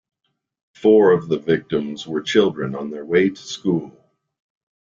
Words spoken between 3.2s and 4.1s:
to school.